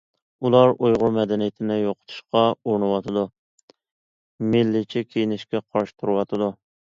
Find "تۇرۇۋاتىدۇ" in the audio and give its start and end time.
6.01-6.51